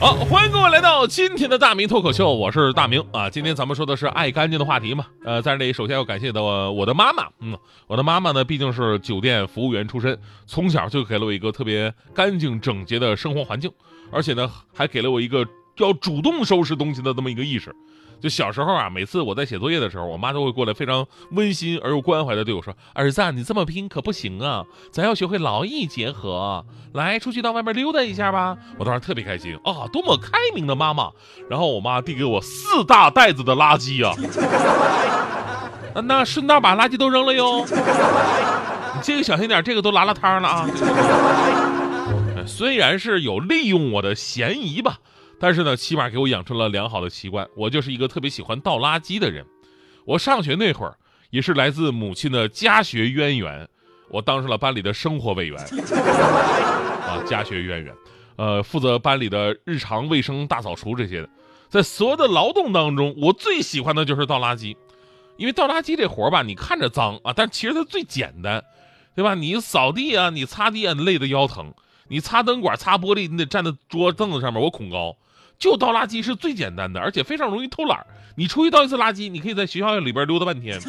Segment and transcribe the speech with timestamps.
[0.00, 3.28] 好，欢迎各位来到今天的大明脱口秀，我是大明啊。
[3.28, 5.06] 今天咱们说的是爱干净的话题嘛。
[5.24, 7.58] 呃，在这里首先要感谢的我的妈妈，嗯，
[7.88, 10.16] 我的妈妈呢毕竟是酒店服务员出身，
[10.46, 13.68] 从小就给了我一个特别干净整洁的生活环境，
[14.12, 15.44] 而且呢还给了我一个
[15.78, 17.74] 要主动收拾东西的这么一个意识。
[18.20, 26.64] 就小时候啊，每次我在写作业的时候，我妈都会过来，非常温馨而又关怀的对我说：“儿子，你这么拼可不行啊，咱要学会劳逸结合。
[26.92, 31.10] 来，出去到外面溜达一下吧。”我当时特别开心啊，多么开明的妈妈！
[31.48, 34.14] 然后我妈递给我四大袋子的垃圾啊，
[36.02, 37.64] 那顺道把垃圾都扔了哟。
[37.64, 40.68] 你这个小心点，这个都拉拉汤了啊。
[42.46, 44.98] 虽然是有利用我的嫌疑吧。
[45.40, 47.48] 但是呢，起码给我养成了良好的习惯。
[47.56, 49.44] 我就是一个特别喜欢倒垃圾的人。
[50.04, 50.96] 我上学那会儿，
[51.30, 53.68] 也是来自母亲的家学渊源，
[54.08, 55.58] 我当上了班里的生活委员。
[57.08, 57.94] 啊，家学渊源，
[58.36, 61.28] 呃，负责班里的日常卫生、大扫除这些的。
[61.68, 64.76] 在所有的劳动当中，我最喜欢的就是倒垃圾，
[65.36, 68.64] 因为倒垃圾这活儿吧，你看着脏啊，但其实它最简单，
[69.14, 69.34] 对吧？
[69.34, 71.72] 你扫地啊，你擦地啊，累得腰疼；
[72.08, 75.16] 你擦灯管、擦玻璃，你得站在桌凳子上面，我恐高。
[75.58, 78.06] 就倒垃圾是最简单的，而且非常容易偷懒
[78.36, 80.80] 你出去倒一次垃圾，你可以在学校里边溜达半天。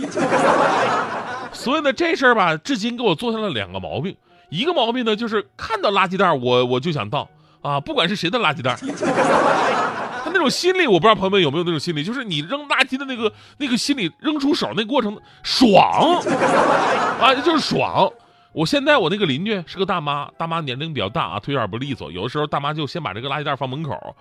[1.52, 4.16] 所以呢，这事儿吧，至今给我做下了两个毛病。
[4.50, 7.28] 一个毛病呢，就是看到垃圾袋，我我就想倒
[7.62, 8.78] 啊，不管是谁的垃圾袋。
[10.24, 16.22] 他那种心理，我不知道朋友们有没有那种心理，就是你扔垃圾的那个那个心理，扔出手那过程爽
[17.20, 18.08] 啊，就是爽。
[18.52, 24.16] 我现在我那个邻居是个大妈，大妈年龄比较大啊，腿有点不利索，有的时候大妈就先把这个垃圾袋放门口。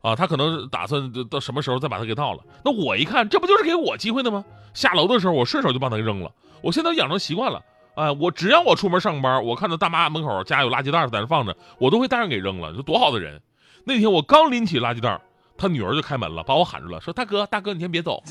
[0.00, 2.38] 啊，他可能打算到什么时候再把它给倒了。
[2.64, 4.44] 那我一看，这不就是给我机会的吗？
[4.74, 6.30] 下楼的时候，我顺手就把它给扔了。
[6.60, 7.60] 我现在养成习惯了，
[7.94, 12.72] 哎，我只要我出门上班，我看到大妈门口家有垃圾袋在那放着，我都会带上给扔了。
[12.72, 13.40] 这多好的人！
[13.84, 15.20] 那天我刚拎起垃圾袋，
[15.56, 18.22] 他女儿就开门了，把我喊住了，说：“大哥，大哥，你先别走，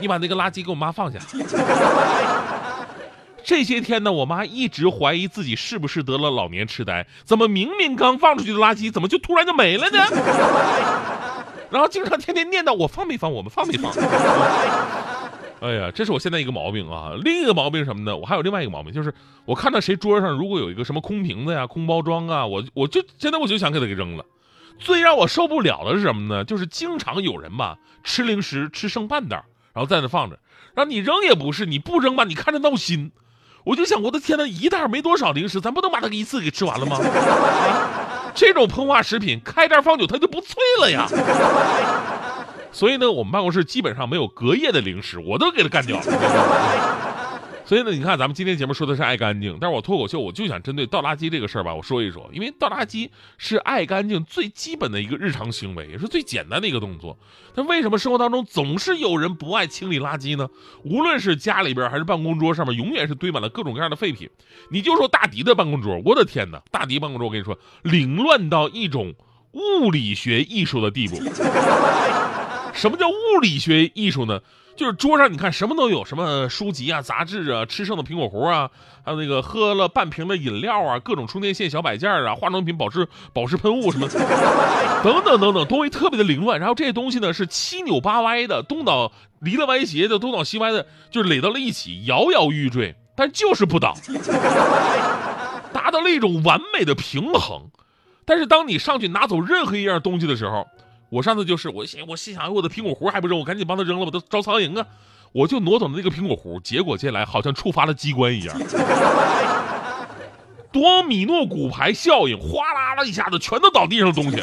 [0.00, 1.18] 你把那个垃圾给我妈放下。”
[3.48, 9.98] 这些天呢，我妈一直怀疑自己是不是得了老年痴呆，怎么明明刚放出去的垃圾，怎么就突然就没了呢？
[11.70, 13.90] 然后经常天天念叨我放没放，我们放没放？
[15.62, 17.12] 哎呀，这是我现在一个毛病啊。
[17.24, 18.14] 另一个毛病什么呢？
[18.14, 19.14] 我还有另外一个毛病，就是
[19.46, 24.26] 我看到谁桌上如果有一个什么空瓶子呀、空包装啊，我我就现在我就想给它给扔了。
[24.78, 26.44] 最让我受不了的是什么呢？
[26.44, 29.42] 就是经常有人吧吃零食吃剩半袋，
[29.72, 30.38] 然后在那放着，
[30.74, 33.10] 让你扔也不是，你不扔吧，你看着闹心。
[33.64, 36.98] 我就想，我的天哪，一袋没多少零食，咱不能把它一次给吃完了吗？
[38.34, 41.06] 这种膨化食品，开袋放久它就不脆了呀。
[42.70, 46.04] 所以呢，我们办公室基本上没有隔夜的零食，我都给它干掉了。
[47.68, 57.18] 所以呢，你看咱们今天节目说的是爱干净，但是我脱口秀我就想针对倒垃圾这个事儿吧，我说一说，因为倒垃圾是爱干净最基本的一个日常行为，也是最简单的一个动作。
[57.54, 60.48] 但为什么生活当中总是有人不爱清理垃圾呢？
[60.82, 64.30] 无论是家里边还是办公桌上面，永远是堆满了各种各样的废品。
[64.70, 69.14] 你就说大迪的办公桌，我的天哪，大迪办公桌我跟你说，凌乱到一种
[69.52, 71.20] 物理学艺术的地步。
[72.72, 74.40] 什么叫物理学艺术呢？
[74.78, 78.70] 就是桌上你看什么都有，什么书籍啊、杂志啊、吃剩的苹果核啊，
[79.04, 84.06] 还有那个喝了半瓶的饮料啊，各种充电线、小摆件啊、化妆品、保湿保湿喷雾什么，
[85.02, 86.60] 等等等等，东西特别的凌乱。
[86.60, 93.96] 然后这些东西呢是七扭八歪的，东倒离了歪斜的，东倒西歪的，就是垒到了一起，摇摇欲坠，但就是不倒，
[95.72, 97.68] 达到了一种完美的平衡。
[98.24, 100.68] 但是当你上去拿走任何一样东西的时候，
[101.10, 104.86] 我上次就是我心我心想，我的苹果核还不扔，我赶紧帮他扔了吧，都招苍蝇啊！
[105.32, 108.54] 我就挪走了那个苹果核，结果接下来好像触发了机关一样，
[110.70, 114.42] 多米诺骨牌效应，哗啦啦一下子全都倒地上东西。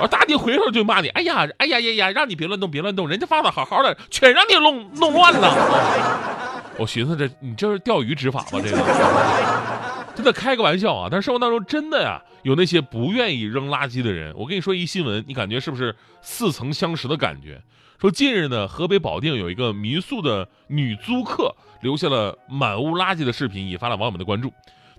[0.00, 5.54] 而大弟回头就骂你，哎呀，哎呀呀呀，让你别乱动，别乱动，人家放的好好的，全让你弄弄乱了。
[6.78, 8.48] 我寻思这你这是钓鱼执法吧？
[8.52, 8.78] 这个。
[10.14, 11.08] 真的开个玩笑啊！
[11.10, 14.34] 但是生活当中真的呀，有那些不愿意扔垃圾的人。
[14.36, 17.62] 我跟你说一新闻，你感觉是不是似曾相识的感觉？
[18.00, 24.52] 说近日呢，河北保定有一个民宿的女租客留下了满屋垃圾的视频，引发了网友们的关注。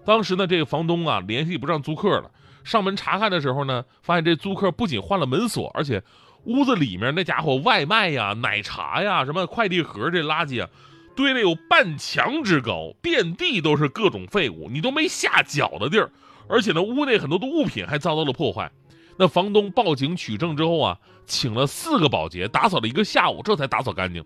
[0.06, 2.32] 当时呢，这个房东啊联系不上租客了，
[2.64, 6.02] 上门查看的时候呢，发现这租客不仅换了门锁，而且
[6.46, 10.70] 屋子里面那家伙外卖呀、奶茶呀、什么快递盒这垃圾啊。
[11.16, 16.10] 堆了有半墙之高，遍地都是各种废物，你都没下脚的地儿。
[16.48, 18.72] 而且呢，屋内很多的物品还遭到了破坏。
[19.18, 24.26] 那房东报警取证之后啊，请了四个保洁打扫了一个下午，这才打扫干净。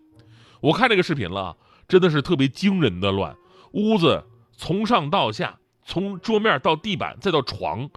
[0.62, 1.56] 我看这个视频了，
[1.88, 3.36] 真的是特别惊人的乱。
[3.72, 4.24] 屋子
[4.56, 7.90] 从上到下，从桌面到地板再到床，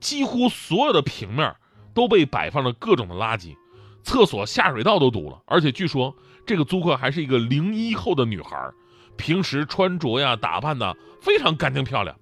[0.00, 1.54] 几乎所有的平面
[1.92, 3.54] 都被摆放了各种的垃圾。
[4.02, 6.16] 厕所下水道都堵了，而且据说
[6.46, 8.70] 这个租客还是一个零一后的女孩，
[9.18, 12.16] 平时穿着呀、打扮呢非常干净漂亮。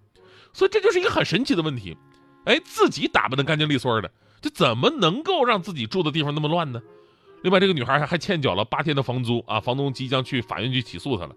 [0.57, 1.95] 所以这就是一个很神奇的问题，
[2.47, 4.11] 哎，自己打扮的干净利索的，
[4.41, 6.81] 这怎么能够让自己住的地方那么乱呢？
[7.43, 11.35] 另外，这个女孩还欠缴了八天的房租啊，房东即将去法院去起诉她了。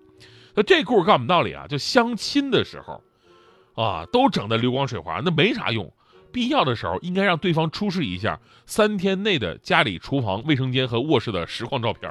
[0.56, 3.04] 那这故事告诉我们道理啊，就相亲的时候，
[3.75, 5.92] 啊，都整的流光水滑，那没啥用。
[6.31, 12.10] 必要的时候，应该让对方出示一下三天内的家里厨房、卫生间和卧室的实况照片。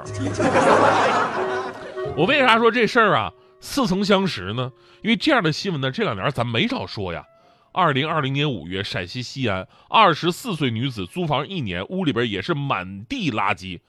[2.15, 3.33] 我为啥说这事儿啊？
[3.59, 4.71] 似曾相识呢，
[5.03, 7.25] 因为这样的新闻呢，这两年咱没少说呀。
[7.71, 13.79] 二零二零年五月，陕西西安二十四岁女子租房一年，屋里边也是满地垃圾。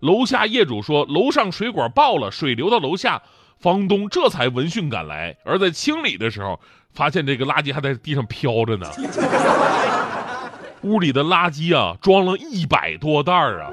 [0.00, 3.22] 楼下业主说楼上水管爆了，水流到楼下，
[3.58, 5.36] 房东这才闻讯赶来。
[5.44, 6.60] 而在清理的时候，
[6.92, 8.88] 发现这个垃圾还在地上飘着呢。
[10.82, 13.70] 屋里的垃圾啊，装了一百多袋儿啊。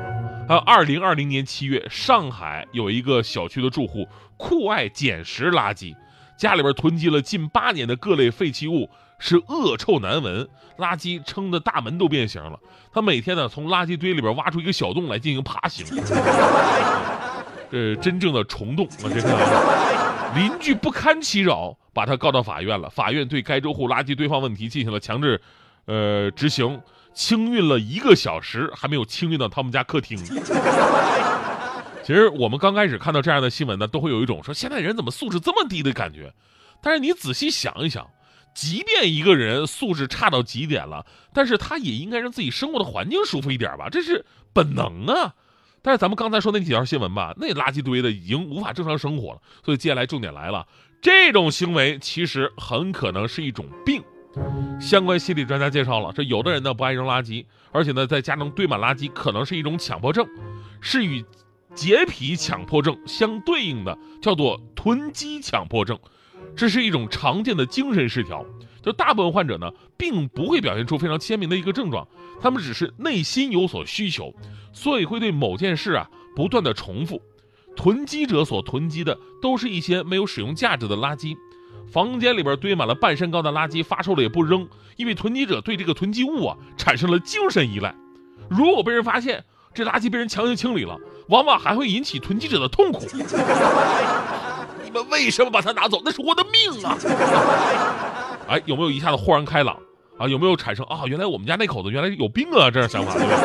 [0.47, 4.07] 还有二零二零年七月，上海有一个小区的住户。
[4.37, 5.95] 酷爱捡拾垃圾，
[6.35, 8.89] 家里边囤积了近八年的各类废弃物，
[9.19, 10.47] 是恶臭难闻，
[10.79, 12.59] 垃圾撑的大门都变形了。
[12.91, 15.85] 他每天呢从垃圾堆里边挖出一个小洞来进行爬行，
[17.69, 19.07] 这真正的虫洞啊！
[19.13, 22.89] 这个邻居不堪其扰，把他告到法院了。
[22.89, 25.39] 法院对该住户垃圾堆放问题进行了强制，
[25.85, 26.81] 呃执行，
[27.13, 30.17] 清运了一个小时，还没有清运到他们家客厅。
[32.03, 36.33] 其实我们刚开始看到这样的新闻呢，都会有一种说现在人怎么素质这么低的感觉。
[36.81, 38.09] 但是你仔细想一想，
[38.55, 45.35] 即便一个人素质差到极点了，但是他也应该让自己生活的环境舒服一点吧，这是本能啊。
[45.83, 49.39] 但是咱们刚才说那几条新闻吧，那垃圾堆的已经无法正常生活了。
[49.63, 50.67] 所以接下来重点来了，
[51.01, 54.03] 这种行为其实很可能是一种病。
[54.79, 60.27] 相关心理专家介绍了，这有的人呢不爱扔垃圾，而且呢在家中堆满垃圾，可能是一种强迫症，
[60.79, 61.23] 是与。
[61.73, 65.97] 洁癖强迫症相对应的叫做囤积强迫症，
[66.53, 68.45] 这是一种常见的精神失调。
[68.81, 72.05] 就大部分患者呢，并不会表现出非常鲜明的一个症状，
[72.41, 74.35] 他们只是内心有所需求，
[74.73, 77.21] 所以会对某件事啊不断的重复。
[77.73, 81.37] 囤积者所囤积的都是一些没有使用价值的垃圾，
[81.91, 87.93] 房间里边堆满了半身高的垃圾，发臭了也不扔，因为囤积者对这个囤积物啊产生了精神依赖。
[88.49, 90.97] 如果被人发现，这垃圾被人强行清理了，
[91.27, 93.05] 往往还会引起囤积者的痛苦。
[94.83, 96.01] 你们为什么把它拿走？
[96.03, 96.97] 那是我的命啊！
[98.47, 99.77] 哎，有没有一下子豁然开朗
[100.17, 100.27] 啊？
[100.27, 101.03] 有没有产生啊？
[101.05, 102.69] 原来我们家那口子原来有病啊！
[102.69, 103.13] 这样想法。
[103.13, 103.37] 对吧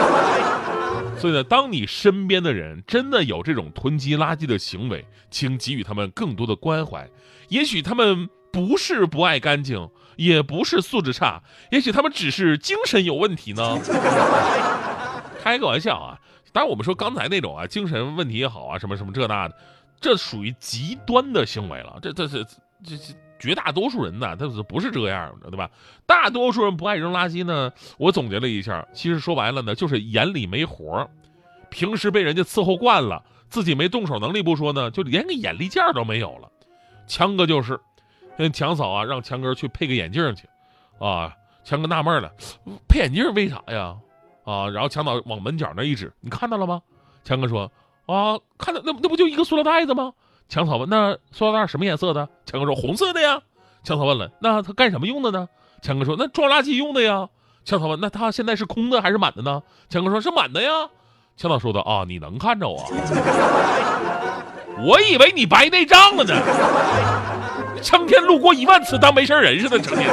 [1.19, 7.09] 所以呢，当你身边的人真的有这种囤积垃圾的行为，请给予他们更多的关怀。
[7.49, 13.79] 也许他们不是不爱干净，也不是素质差，也许他们只是精神有问题呢。
[15.43, 16.19] 开个玩笑啊！
[16.53, 19.55] 当然，我们说刚才那种啊，精神问题也好啊，什么什么这那的，
[20.01, 21.99] 这属于极端的行为了。
[22.03, 25.71] 这这这这这绝大多数人呢，他不是这样的，对吧？
[26.07, 27.71] 大多数人不爱扔垃圾呢。
[27.99, 31.09] 我总结了一下，其实说白了呢，就是眼里没活
[31.71, 36.51] 平时被人家伺候惯了，自己没动手能力不说呢，就连个眼力劲儿都没有了。
[37.07, 37.79] 强哥就是，
[38.37, 40.49] 那强嫂啊，让强哥去配个眼镜去，
[40.99, 42.33] 啊，强哥纳闷了，
[42.89, 43.97] 配眼镜为啥呀？
[44.45, 46.81] 啊，然后强嫂往门角那一指，你看到了吗？
[47.25, 47.71] 强哥说，
[48.07, 50.13] 啊，看到那那不就一个塑料袋子吗？
[50.49, 52.29] 强嫂问，那塑料袋什么颜色的？
[52.45, 53.41] 强哥说，红色的呀。
[53.83, 55.49] 强嫂问了，那它干什么用的呢？
[55.83, 57.29] 强哥说，那装垃圾用的呀。
[57.65, 59.63] 强嫂问，那它现在是空的还是满的呢？
[59.89, 60.71] 强哥说，是满的呀。
[61.37, 62.85] 强嫂说的，啊，你能看着啊？
[64.87, 66.35] 我以为你白内障了呢，
[67.83, 70.09] 成天路过一万次当没事人似的，成天。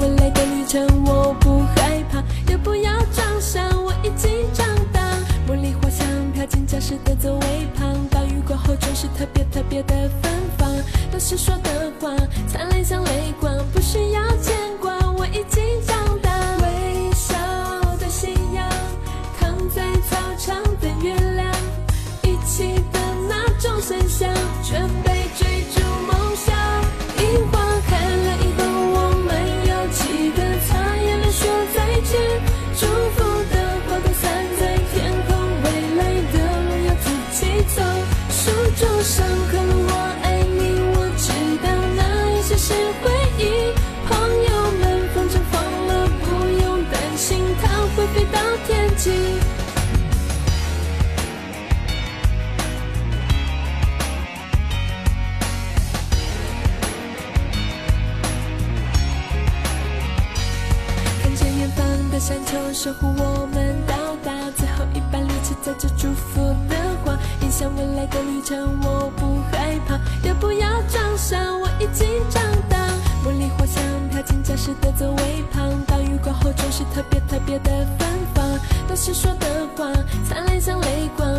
[0.00, 1.62] 未来的旅程，我不
[7.24, 10.70] 的微胖，大雨过后总是特别特别的芬芳。
[11.10, 12.14] 当时说的话，
[12.46, 16.30] 灿烂像泪光，不需要牵挂，我已经长大。
[16.60, 17.34] 微笑
[17.98, 18.68] 的夕阳，
[19.40, 21.50] 躺在操场等月亮，
[22.24, 24.28] 一起的那种声响，
[62.74, 71.38] 守护我们到达最后一班列车，载着祝福的话，迎向未来的旅程，我不害怕，也不要装傻？
[71.56, 72.76] 我已经长大，
[73.24, 79.92] 茉莉花香飘进教室的座位旁，大雨过后总是特别特别的芬芳，当时说的话
[80.28, 81.33] 灿烂像泪光，